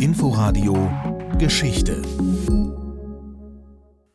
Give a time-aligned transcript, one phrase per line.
[0.00, 0.90] Inforadio
[1.36, 2.00] Geschichte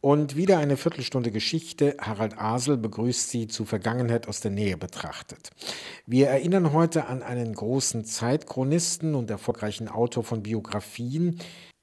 [0.01, 1.95] und wieder eine Viertelstunde Geschichte.
[2.01, 5.51] Harald Asel begrüßt Sie zu Vergangenheit aus der Nähe betrachtet.
[6.07, 11.37] Wir erinnern heute an einen großen Zeitchronisten und erfolgreichen Autor von Biografien,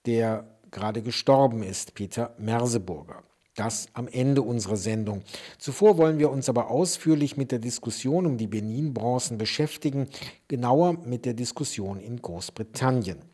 [0.05, 3.23] der gerade gestorben ist, Peter Merseburger.
[3.55, 5.23] Das am Ende unserer Sendung.
[5.59, 10.09] Zuvor wollen wir uns aber ausführlich mit der Diskussion um die Benin-Bronzen beschäftigen,
[10.49, 13.32] genauer mit der Diskussion in Großbritannien.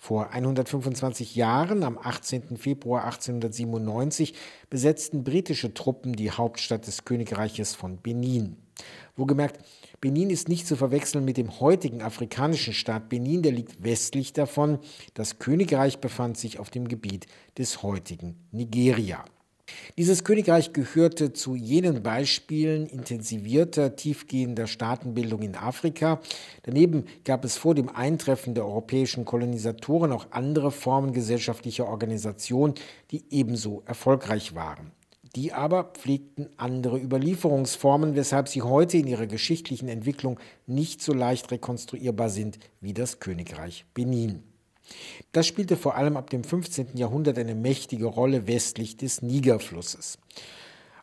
[0.00, 2.56] Vor 125 Jahren, am 18.
[2.56, 4.32] Februar 1897,
[4.70, 8.56] besetzten britische Truppen die Hauptstadt des Königreiches von Benin.
[9.16, 9.58] Wohlgemerkt,
[10.00, 14.78] Benin ist nicht zu verwechseln mit dem heutigen afrikanischen Staat Benin, der liegt westlich davon.
[15.14, 17.26] Das Königreich befand sich auf dem Gebiet
[17.58, 19.24] des heutigen Nigeria.
[19.96, 26.20] Dieses Königreich gehörte zu jenen Beispielen intensivierter, tiefgehender Staatenbildung in Afrika.
[26.62, 32.74] Daneben gab es vor dem Eintreffen der europäischen Kolonisatoren auch andere Formen gesellschaftlicher Organisation,
[33.10, 34.92] die ebenso erfolgreich waren.
[35.36, 41.50] Die aber pflegten andere Überlieferungsformen, weshalb sie heute in ihrer geschichtlichen Entwicklung nicht so leicht
[41.50, 44.47] rekonstruierbar sind wie das Königreich Benin.
[45.32, 46.96] Das spielte vor allem ab dem 15.
[46.96, 50.18] Jahrhundert eine mächtige Rolle westlich des Nigerflusses.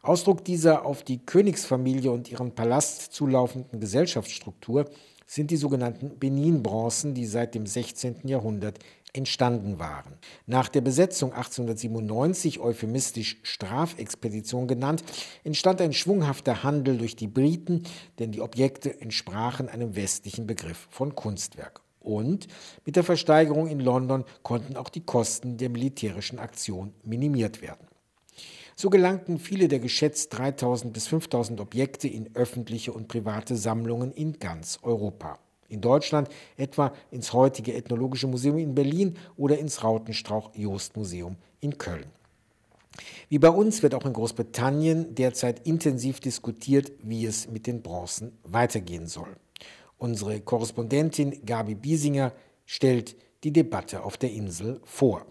[0.01, 4.85] Ausdruck dieser auf die Königsfamilie und ihren Palast zulaufenden Gesellschaftsstruktur
[5.25, 8.27] sind die sogenannten Benin-Bronzen, die seit dem 16.
[8.27, 8.79] Jahrhundert
[9.13, 10.13] entstanden waren.
[10.45, 15.03] Nach der Besetzung 1897, euphemistisch Strafexpedition genannt,
[15.43, 17.83] entstand ein schwunghafter Handel durch die Briten,
[18.19, 21.84] denn die Objekte entsprachen einem westlichen Begriff von Kunstwerk.
[22.05, 22.47] Und
[22.85, 27.87] mit der Versteigerung in London konnten auch die Kosten der militärischen Aktion minimiert werden.
[28.75, 34.37] So gelangten viele der geschätzt 3000 bis 5000 Objekte in öffentliche und private Sammlungen in
[34.37, 35.39] ganz Europa.
[35.67, 42.05] In Deutschland etwa ins heutige Ethnologische Museum in Berlin oder ins Rautenstrauch-Jost-Museum in Köln.
[43.29, 48.37] Wie bei uns wird auch in Großbritannien derzeit intensiv diskutiert, wie es mit den Bronzen
[48.43, 49.35] weitergehen soll.
[50.05, 52.31] Unsere Korrespondentin Gabi Biesinger
[52.67, 55.25] stellt die Debatte auf der Insel vor.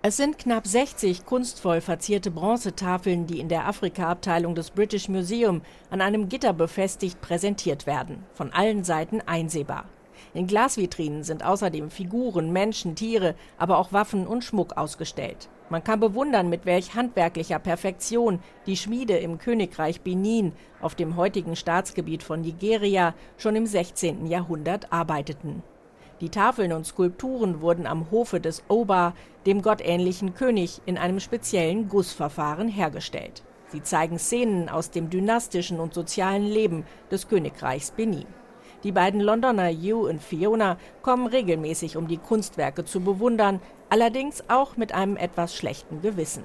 [0.00, 6.00] Es sind knapp 60 kunstvoll verzierte Bronzetafeln, die in der Afrika-Abteilung des British Museum an
[6.00, 9.90] einem Gitter befestigt präsentiert werden, von allen Seiten einsehbar.
[10.32, 15.48] In Glasvitrinen sind außerdem Figuren, Menschen, Tiere, aber auch Waffen und Schmuck ausgestellt.
[15.70, 21.56] Man kann bewundern, mit welch handwerklicher Perfektion die Schmiede im Königreich Benin auf dem heutigen
[21.56, 24.26] Staatsgebiet von Nigeria schon im 16.
[24.26, 25.62] Jahrhundert arbeiteten.
[26.20, 29.14] Die Tafeln und Skulpturen wurden am Hofe des Oba,
[29.46, 33.42] dem gottähnlichen König, in einem speziellen Gussverfahren hergestellt.
[33.68, 38.26] Sie zeigen Szenen aus dem dynastischen und sozialen Leben des Königreichs Benin.
[38.84, 44.76] Die beiden Londoner Hugh und Fiona kommen regelmäßig, um die Kunstwerke zu bewundern, allerdings auch
[44.76, 46.44] mit einem etwas schlechten Gewissen.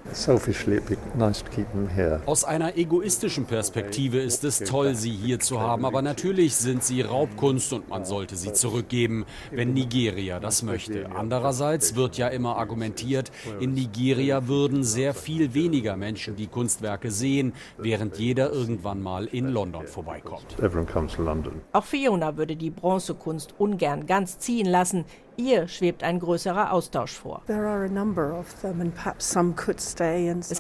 [2.26, 7.02] Aus einer egoistischen Perspektive ist es toll, sie hier zu haben, aber natürlich sind sie
[7.02, 11.10] Raubkunst und man sollte sie zurückgeben, wenn Nigeria das möchte.
[11.16, 17.54] Andererseits wird ja immer argumentiert, in Nigeria würden sehr viel weniger Menschen die Kunstwerke sehen,
[17.78, 20.56] während jeder irgendwann mal in London vorbeikommt.
[21.74, 25.06] Auch Fiona würde die Bronzekunst ungern ganz ziehen lassen.
[25.40, 27.44] Ihr schwebt ein größerer Austausch vor.
[27.48, 27.62] Es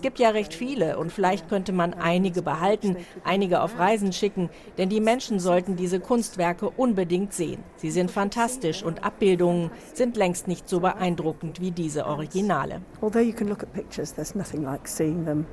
[0.01, 2.95] gibt ja recht viele und vielleicht könnte man einige behalten,
[3.25, 7.61] einige auf Reisen schicken, denn die Menschen sollten diese Kunstwerke unbedingt sehen.
[7.75, 12.81] Sie sind fantastisch und Abbildungen sind längst nicht so beeindruckend wie diese Originale.
[13.01, 15.45] Although you can look at pictures, there's nothing like seeing them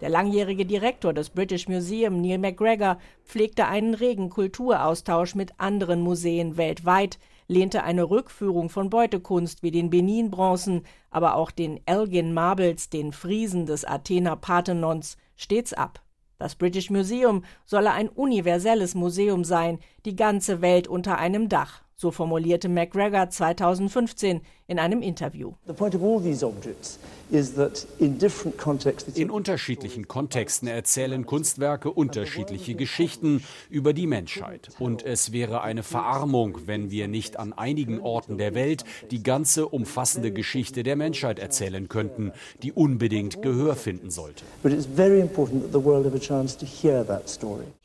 [0.00, 6.58] der langjährige Direktor des British Museum, Neil McGregor, pflegte einen regen Kulturaustausch mit anderen Museen
[6.58, 13.12] weltweit, lehnte eine Rückführung von Beutekunst wie den Benin-Bronzen, aber auch den Elgin Marbles, den
[13.12, 16.02] Friesen des Athener Parthenons, stets ab.
[16.38, 22.10] Das British Museum solle ein universelles Museum sein, die ganze Welt unter einem Dach, so
[22.10, 25.52] formulierte McGregor 2015 in einem Interview.
[29.14, 34.70] In unterschiedlichen Kontexten erzählen Kunstwerke unterschiedliche Geschichten über die Menschheit.
[34.80, 39.68] Und es wäre eine Verarmung, wenn wir nicht an einigen Orten der Welt die ganze
[39.68, 42.32] umfassende Geschichte der Menschheit erzählen könnten,
[42.62, 44.44] die unbedingt Gehör finden sollte.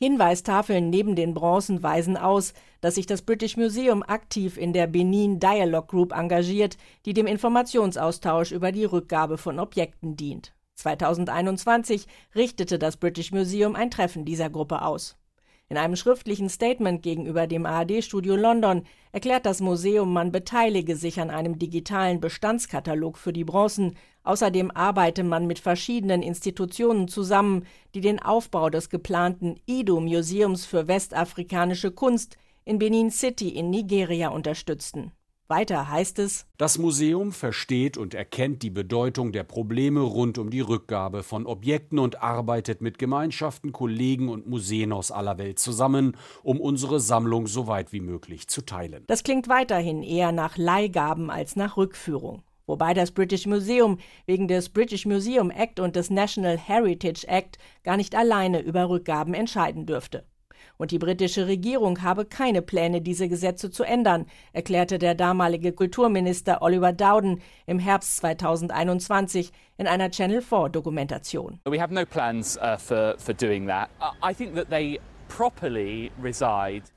[0.00, 5.40] Hinweistafeln neben den Bronzen weisen aus, dass sich das British Museum aktiv in der Benin
[5.40, 6.76] Dialogue Group engagiert,
[7.06, 10.54] die dem Informationsaustausch über die Rückgabe von Objekten dient.
[10.76, 15.16] 2021 richtete das British Museum ein Treffen dieser Gruppe aus.
[15.70, 21.28] In einem schriftlichen Statement gegenüber dem ARD-Studio London erklärt das Museum, man beteilige sich an
[21.28, 23.94] einem digitalen Bestandskatalog für die Bronzen.
[24.22, 31.90] Außerdem arbeite man mit verschiedenen Institutionen zusammen, die den Aufbau des geplanten Ido-Museums für westafrikanische
[31.90, 32.38] Kunst
[32.68, 35.12] in Benin City in Nigeria unterstützten.
[35.46, 40.60] Weiter heißt es, das Museum versteht und erkennt die Bedeutung der Probleme rund um die
[40.60, 46.60] Rückgabe von Objekten und arbeitet mit Gemeinschaften, Kollegen und Museen aus aller Welt zusammen, um
[46.60, 49.04] unsere Sammlung so weit wie möglich zu teilen.
[49.06, 52.42] Das klingt weiterhin eher nach Leihgaben als nach Rückführung.
[52.66, 57.96] Wobei das British Museum wegen des British Museum Act und des National Heritage Act gar
[57.96, 60.26] nicht alleine über Rückgaben entscheiden dürfte.
[60.78, 66.62] Und die britische Regierung habe keine Pläne, diese Gesetze zu ändern, erklärte der damalige Kulturminister
[66.62, 71.60] Oliver Dowden im Herbst 2021 in einer Channel 4 Dokumentation.
[71.64, 73.90] We have no plans uh, for, for doing that.
[74.22, 75.00] I think that they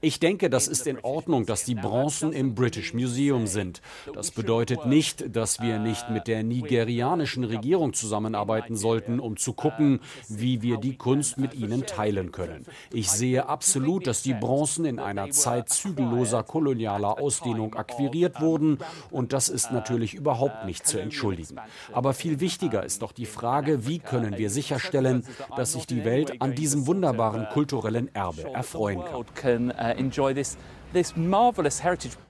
[0.01, 3.81] ich denke, das ist in Ordnung, dass die Bronzen im British Museum sind.
[4.13, 9.99] Das bedeutet nicht, dass wir nicht mit der nigerianischen Regierung zusammenarbeiten sollten, um zu gucken,
[10.29, 12.65] wie wir die Kunst mit ihnen teilen können.
[12.91, 18.77] Ich sehe absolut, dass die Bronzen in einer Zeit zügelloser kolonialer Ausdehnung akquiriert wurden
[19.11, 21.57] und das ist natürlich überhaupt nicht zu entschuldigen.
[21.91, 25.25] Aber viel wichtiger ist doch die Frage, wie können wir sicherstellen,
[25.55, 28.20] dass sich die Welt an diesem wunderbaren kulturellen Erbe
[28.53, 29.01] erfreuen
[29.35, 29.71] kann.
[29.71, 29.93] Uh,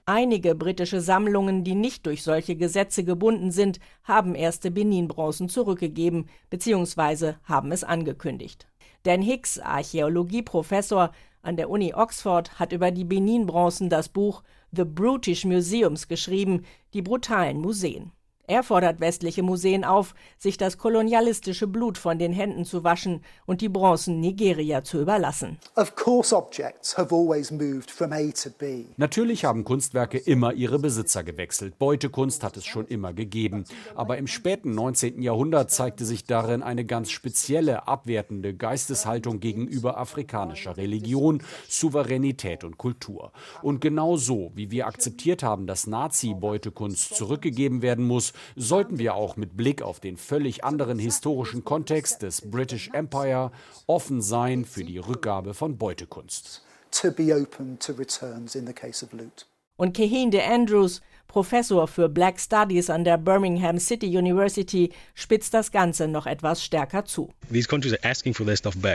[0.05, 7.33] Einige britische Sammlungen, die nicht durch solche Gesetze gebunden sind, haben erste Benin-Bronzen zurückgegeben bzw.
[7.43, 8.67] haben es angekündigt.
[9.03, 11.11] Dan Hicks, Archäologieprofessor
[11.41, 17.01] an der Uni Oxford, hat über die Benin-Bronzen das Buch The Brutish Museums geschrieben, die
[17.01, 18.11] brutalen Museen.
[18.47, 23.61] Er fordert westliche Museen auf, sich das kolonialistische Blut von den Händen zu waschen und
[23.61, 25.57] die Bronzen Nigeria zu überlassen.
[28.97, 31.79] Natürlich haben Kunstwerke immer ihre Besitzer gewechselt.
[31.79, 33.65] Beutekunst hat es schon immer gegeben.
[33.95, 35.21] Aber im späten 19.
[35.21, 43.31] Jahrhundert zeigte sich darin eine ganz spezielle, abwertende Geisteshaltung gegenüber afrikanischer Religion, Souveränität und Kultur.
[43.61, 49.35] Und genau so, wie wir akzeptiert haben, dass Nazi-Beutekunst zurückgegeben werden muss, sollten wir auch
[49.35, 53.51] mit Blick auf den völlig anderen historischen Kontext des British Empire
[53.87, 56.63] offen sein für die Rückgabe von Beutekunst.
[59.77, 61.01] Und Kehinde Andrews,
[61.31, 67.05] Professor für Black Studies an der Birmingham City University, spitzt das Ganze noch etwas stärker
[67.05, 67.29] zu.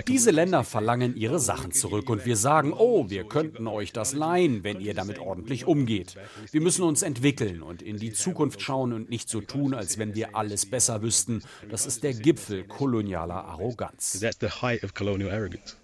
[0.06, 4.64] Diese Länder verlangen ihre Sachen zurück und wir sagen, oh, wir könnten euch das leihen,
[4.64, 6.16] wenn ihr damit ordentlich umgeht.
[6.50, 10.14] Wir müssen uns entwickeln und in die Zukunft schauen und nicht so tun, als wenn
[10.14, 11.42] wir alles besser wüssten.
[11.70, 14.22] Das ist der Gipfel kolonialer Arroganz.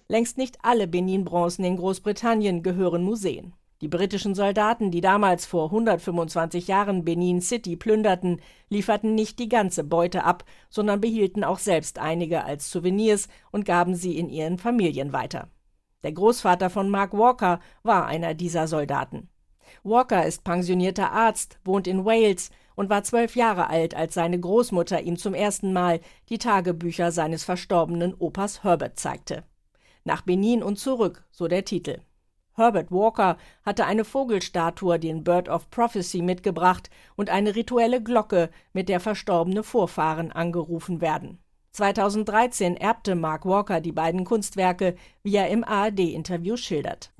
[0.07, 3.53] Längst nicht alle Benin-Bronzen in Großbritannien gehören Museen.
[3.83, 8.39] Die britischen Soldaten, die damals vor 125 Jahren Benin City plünderten,
[8.69, 13.93] lieferten nicht die ganze Beute ab, sondern behielten auch selbst einige als Souvenirs und gaben
[13.93, 15.49] sie in ihren Familien weiter.
[16.03, 19.27] Der Großvater von Mark Walker war einer dieser Soldaten.
[19.83, 25.01] Walker ist pensionierter Arzt, wohnt in Wales und war zwölf Jahre alt, als seine Großmutter
[25.01, 29.43] ihm zum ersten Mal die Tagebücher seines verstorbenen Opas Herbert zeigte.
[30.05, 31.99] Nach Benin und zurück, so der Titel.
[32.55, 38.89] Herbert Walker hatte eine Vogelstatue, den Bird of Prophecy, mitgebracht und eine rituelle Glocke, mit
[38.89, 41.42] der verstorbene Vorfahren angerufen werden
[41.73, 47.11] 2013 erbte Mark Walker die beiden Kunstwerke, wie er im ARD-Interview schildert.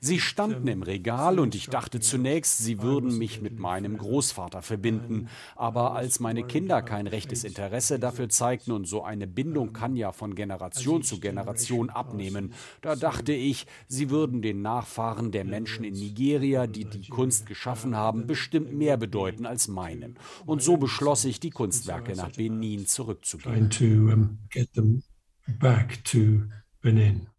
[0.00, 5.28] Sie standen im Regal und ich dachte zunächst, sie würden mich mit meinem Großvater verbinden.
[5.56, 10.12] Aber als meine Kinder kein rechtes Interesse dafür zeigten und so eine Bindung kann ja
[10.12, 12.52] von Generation zu Generation abnehmen,
[12.82, 17.96] da dachte ich, sie würden den Nachfahren der Menschen in Nigeria, die die Kunst geschaffen
[17.96, 20.18] haben, bestimmt mehr bedeuten als als meinen.
[20.46, 23.70] Und so beschloss ich, die Kunstwerke nach Benin zurückzugeben.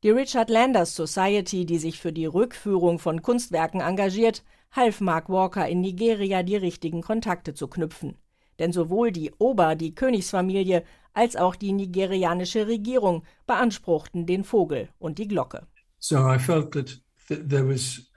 [0.04, 5.68] Die Richard Landers Society, die sich für die Rückführung von Kunstwerken engagiert, half Mark Walker
[5.68, 8.16] in Nigeria die richtigen Kontakte zu knüpfen.
[8.60, 15.18] Denn sowohl die Ober, die Königsfamilie, als auch die nigerianische Regierung beanspruchten den Vogel und
[15.20, 15.68] die Glocke.
[16.00, 18.13] So I felt that there was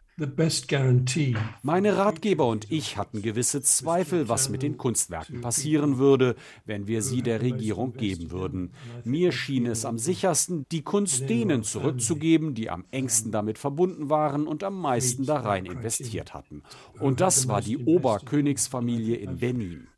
[1.62, 7.02] meine Ratgeber und ich hatten gewisse Zweifel, was mit den Kunstwerken passieren würde, wenn wir
[7.02, 8.72] sie der Regierung geben würden.
[9.04, 14.46] Mir schien es am sichersten, die Kunst denen zurückzugeben, die am engsten damit verbunden waren
[14.46, 16.62] und am meisten da rein investiert hatten.
[16.98, 19.88] Und das war die Oberkönigsfamilie in Benin.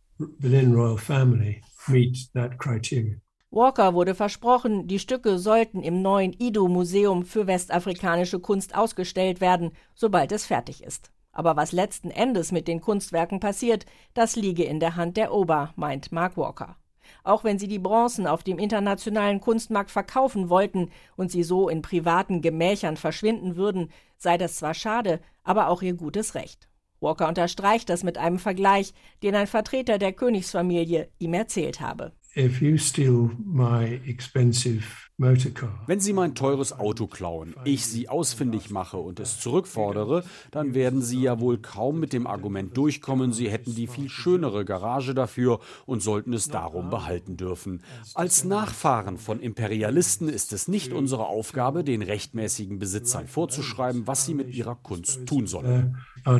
[3.50, 10.33] Walker wurde versprochen, die Stücke sollten im neuen IDO-Museum für westafrikanische Kunst ausgestellt werden, sobald
[10.33, 11.11] es fertig ist.
[11.33, 15.73] Aber was letzten Endes mit den Kunstwerken passiert, das liege in der Hand der Ober,
[15.76, 16.76] meint Mark Walker.
[17.25, 21.81] Auch wenn sie die Bronzen auf dem internationalen Kunstmarkt verkaufen wollten und sie so in
[21.81, 26.69] privaten Gemächern verschwinden würden, sei das zwar schade, aber auch ihr gutes Recht.
[27.00, 32.12] Walker unterstreicht das mit einem Vergleich, den ein Vertreter der Königsfamilie ihm erzählt habe.
[32.38, 34.85] If you steal my expensive
[35.21, 41.02] wenn Sie mein teures Auto klauen, ich Sie ausfindig mache und es zurückfordere, dann werden
[41.02, 45.59] Sie ja wohl kaum mit dem Argument durchkommen, Sie hätten die viel schönere Garage dafür
[45.87, 47.83] und sollten es darum behalten dürfen.
[48.14, 54.35] Als Nachfahren von Imperialisten ist es nicht unsere Aufgabe, den rechtmäßigen Besitzern vorzuschreiben, was sie
[54.35, 55.97] mit ihrer Kunst tun sollen.
[56.25, 56.38] Uh,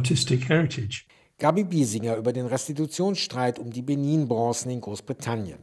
[1.38, 5.59] Gabi Biesinger über den Restitutionsstreit um die Benin-Bronzen in Großbritannien.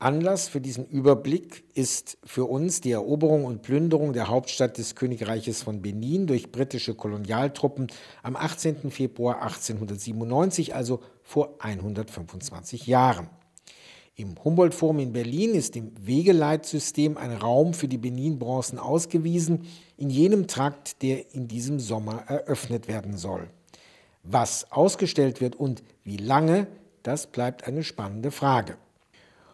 [0.00, 5.62] Anlass für diesen Überblick ist für uns die Eroberung und Plünderung der Hauptstadt des Königreiches
[5.62, 7.88] von Benin durch britische Kolonialtruppen
[8.22, 8.90] am 18.
[8.90, 13.28] Februar 1897, also vor 125 Jahren.
[14.14, 19.66] Im Humboldt-Forum in Berlin ist im Wegeleitsystem ein Raum für die Benin-Bronzen ausgewiesen,
[19.98, 23.50] in jenem Trakt, der in diesem Sommer eröffnet werden soll.
[24.22, 26.68] Was ausgestellt wird und wie lange,
[27.02, 28.78] das bleibt eine spannende Frage.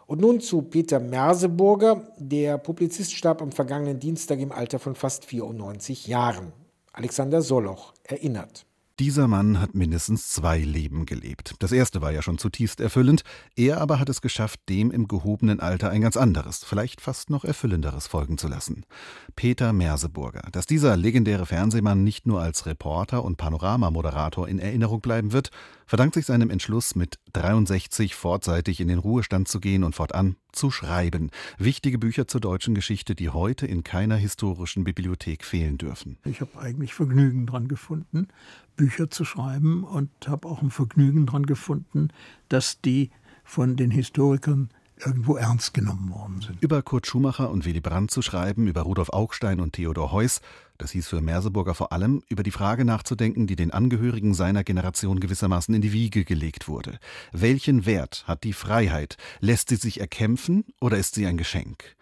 [0.07, 2.07] Und nun zu Peter Merseburger.
[2.17, 6.53] Der Publizist starb am vergangenen Dienstag im Alter von fast 94 Jahren.
[6.93, 8.67] Alexander Soloch erinnert.
[8.99, 11.55] Dieser Mann hat mindestens zwei Leben gelebt.
[11.59, 13.25] Das erste war ja schon zutiefst erfüllend,
[13.55, 17.45] er aber hat es geschafft, dem im gehobenen Alter ein ganz anderes, vielleicht fast noch
[17.45, 18.87] erfüllenderes folgen zu lassen.
[19.35, 20.49] Peter Merseburger.
[20.51, 25.51] Dass dieser legendäre Fernsehmann nicht nur als Reporter und Panoramamoderator in Erinnerung bleiben wird,
[25.85, 30.71] verdankt sich seinem Entschluss, mit 63 vorzeitig in den Ruhestand zu gehen und fortan zu
[30.71, 31.31] schreiben.
[31.59, 36.19] Wichtige Bücher zur deutschen Geschichte, die heute in keiner historischen Bibliothek fehlen dürfen.
[36.25, 38.29] Ich habe eigentlich Vergnügen dran gefunden,
[38.77, 42.09] Bücher zu schreiben und habe auch ein Vergnügen dran gefunden,
[42.49, 43.11] dass die
[43.45, 44.71] von den Historikern
[45.05, 46.63] irgendwo ernst genommen worden sind.
[46.63, 50.41] Über Kurt Schumacher und Willy Brandt zu schreiben, über Rudolf Augstein und Theodor Heuss,
[50.79, 55.21] das hieß für Merseburger vor allem, über die Frage nachzudenken, die den Angehörigen seiner Generation
[55.21, 56.99] gewissermaßen in die Wiege gelegt wurde.
[57.33, 59.17] Welchen Wert hat die Freiheit?
[59.41, 61.97] Lässt sie sich erkämpfen oder ist sie ein Geschenk?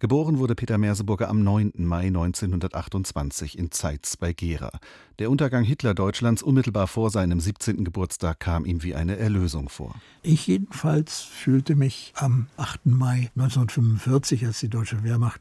[0.00, 1.72] Geboren wurde Peter Merseburger am 9.
[1.76, 4.70] Mai 1928 in Zeitz bei Gera.
[5.18, 7.84] Der Untergang Hitler-Deutschlands unmittelbar vor seinem 17.
[7.84, 9.94] Geburtstag kam ihm wie eine Erlösung vor.
[10.22, 12.84] Ich jedenfalls fühlte mich am 8.
[12.84, 15.40] Mai 1945, als die deutsche Wehrmacht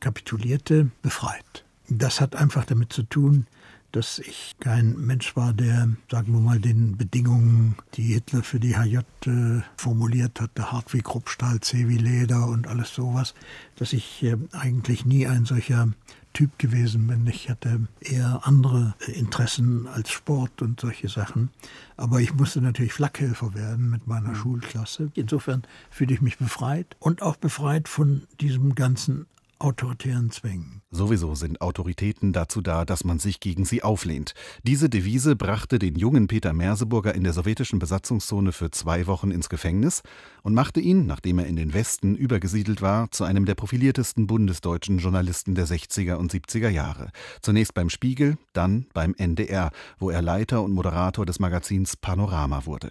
[0.00, 1.64] kapitulierte, befreit.
[1.98, 3.46] Das hat einfach damit zu tun,
[3.92, 8.74] dass ich kein Mensch war, der, sagen wir mal, den Bedingungen, die Hitler für die
[8.74, 13.34] HJ äh, formuliert hatte, hart wie Kruppstahl, zäh wie Leder und alles sowas,
[13.76, 15.90] dass ich äh, eigentlich nie ein solcher
[16.32, 17.26] Typ gewesen bin.
[17.26, 21.50] Ich hatte eher andere äh, Interessen als Sport und solche Sachen.
[21.98, 24.36] Aber ich musste natürlich Flakhelfer werden mit meiner mhm.
[24.36, 25.10] Schulklasse.
[25.14, 29.26] Insofern fühle ich mich befreit und auch befreit von diesem ganzen
[29.62, 30.82] autoritären Zwängen.
[30.90, 34.34] Sowieso sind Autoritäten dazu da, dass man sich gegen sie auflehnt.
[34.64, 39.48] Diese Devise brachte den jungen Peter Merseburger in der sowjetischen Besatzungszone für zwei Wochen ins
[39.48, 40.02] Gefängnis
[40.42, 44.98] und machte ihn, nachdem er in den Westen übergesiedelt war, zu einem der profiliertesten bundesdeutschen
[44.98, 47.10] Journalisten der 60er und 70er Jahre.
[47.40, 52.90] Zunächst beim Spiegel, dann beim NDR, wo er Leiter und Moderator des Magazins Panorama wurde.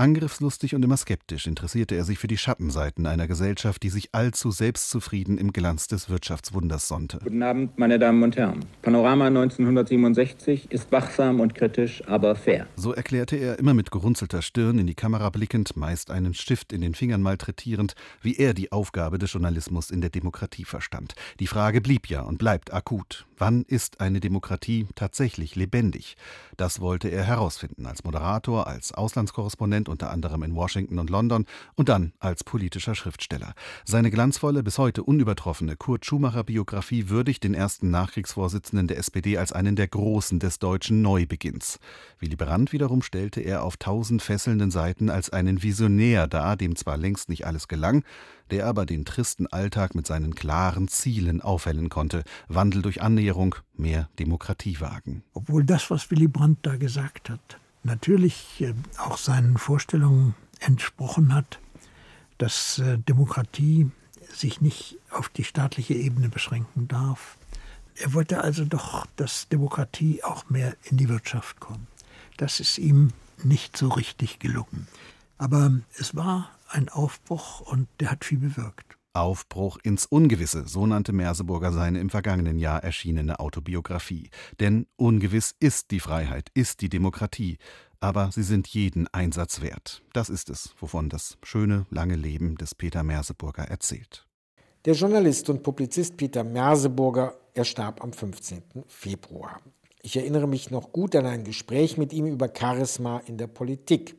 [0.00, 4.52] Angriffslustig und immer skeptisch interessierte er sich für die Schattenseiten einer Gesellschaft, die sich allzu
[4.52, 7.18] selbstzufrieden im Glanz des Wirtschaftswunders sonnte.
[7.24, 8.60] Guten Abend, meine Damen und Herren.
[8.82, 12.68] Panorama 1967 ist wachsam und kritisch, aber fair.
[12.76, 16.80] So erklärte er immer mit gerunzelter Stirn in die Kamera blickend, meist einen Stift in
[16.80, 21.14] den Fingern malträtierend, wie er die Aufgabe des Journalismus in der Demokratie verstand.
[21.40, 23.27] Die Frage blieb ja und bleibt akut.
[23.38, 26.16] Wann ist eine Demokratie tatsächlich lebendig?
[26.56, 31.88] Das wollte er herausfinden als Moderator, als Auslandskorrespondent unter anderem in Washington und London und
[31.88, 33.54] dann als politischer Schriftsteller.
[33.84, 39.52] Seine glanzvolle, bis heute unübertroffene Kurt Schumacher Biografie würdigt den ersten Nachkriegsvorsitzenden der SPD als
[39.52, 41.78] einen der Großen des deutschen Neubeginns.
[42.18, 46.96] Willy Brandt wiederum stellte er auf tausend fesselnden Seiten als einen Visionär dar, dem zwar
[46.96, 48.02] längst nicht alles gelang,
[48.50, 52.24] der aber den tristen Alltag mit seinen klaren Zielen aufhellen konnte.
[52.48, 55.22] Wandel durch Annäherung, mehr Demokratie wagen.
[55.34, 61.60] Obwohl das, was Willy Brandt da gesagt hat, natürlich äh, auch seinen Vorstellungen entsprochen hat,
[62.38, 63.90] dass äh, Demokratie
[64.32, 67.38] sich nicht auf die staatliche Ebene beschränken darf.
[67.96, 71.86] Er wollte also doch, dass Demokratie auch mehr in die Wirtschaft kommt.
[72.36, 73.12] Das ist ihm
[73.42, 74.86] nicht so richtig gelungen.
[75.38, 78.98] Aber es war ein Aufbruch und der hat viel bewirkt.
[79.14, 84.30] Aufbruch ins Ungewisse, so nannte Merseburger seine im vergangenen Jahr erschienene Autobiografie.
[84.60, 87.58] Denn ungewiss ist die Freiheit, ist die Demokratie,
[88.00, 90.02] aber sie sind jeden Einsatz wert.
[90.12, 94.26] Das ist es, wovon das schöne, lange Leben des Peter Merseburger erzählt.
[94.84, 98.62] Der Journalist und Publizist Peter Merseburger, er starb am 15.
[98.86, 99.60] Februar.
[100.02, 104.16] Ich erinnere mich noch gut an ein Gespräch mit ihm über Charisma in der Politik.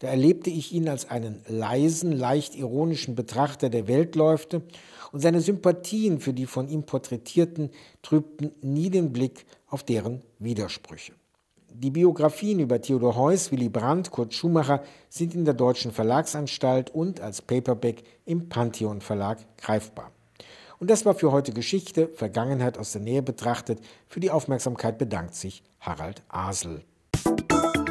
[0.00, 4.62] Da erlebte ich ihn als einen leisen, leicht ironischen Betrachter der Weltläufe
[5.12, 7.70] und seine Sympathien für die von ihm Porträtierten
[8.02, 11.12] trübten nie den Blick auf deren Widersprüche.
[11.74, 17.20] Die Biografien über Theodor Heuss, Willy Brandt, Kurt Schumacher sind in der Deutschen Verlagsanstalt und
[17.20, 20.10] als Paperback im Pantheon Verlag greifbar.
[20.82, 23.78] Und das war für heute Geschichte, Vergangenheit aus der Nähe betrachtet.
[24.08, 26.82] Für die Aufmerksamkeit bedankt sich Harald Asel.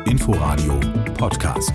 [0.06, 0.78] Inforadio
[1.18, 1.72] Podcast.